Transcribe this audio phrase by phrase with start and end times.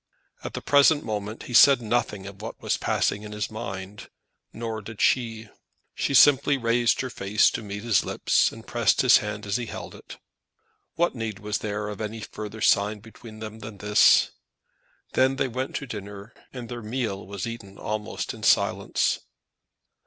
[0.43, 4.09] At the present moment he said nothing of what was passing in his mind,
[4.51, 5.47] nor did she.
[5.93, 9.67] She simply raised her face to meet his lips, and pressed his hand as she
[9.67, 10.17] held it.
[10.95, 14.31] What need was there of any further sign between them than this?
[15.13, 19.19] Then they went to dinner, and their meal was eaten almost in silence.